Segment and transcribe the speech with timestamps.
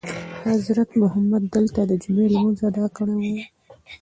[0.49, 3.35] حضرت محمد دلته دجمعې لمونځ ادا کړی وو.